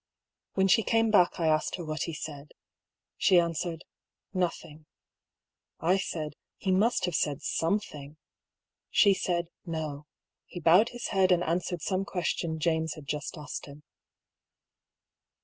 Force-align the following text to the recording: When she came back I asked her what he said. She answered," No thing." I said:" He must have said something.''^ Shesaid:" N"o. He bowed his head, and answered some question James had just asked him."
When 0.53 0.67
she 0.67 0.81
came 0.81 1.11
back 1.11 1.39
I 1.39 1.45
asked 1.47 1.75
her 1.75 1.85
what 1.85 2.05
he 2.09 2.13
said. 2.15 2.53
She 3.17 3.39
answered," 3.39 3.83
No 4.33 4.47
thing." 4.49 4.87
I 5.79 5.99
said:" 5.99 6.33
He 6.65 6.71
must 6.71 7.05
have 7.05 7.13
said 7.13 7.43
something.''^ 7.43 8.17
Shesaid:" 8.91 9.49
N"o. 9.67 10.07
He 10.47 10.59
bowed 10.59 10.89
his 10.89 11.09
head, 11.09 11.31
and 11.31 11.43
answered 11.43 11.83
some 11.83 12.03
question 12.03 12.57
James 12.57 12.95
had 12.95 13.05
just 13.05 13.37
asked 13.37 13.67
him." 13.67 13.83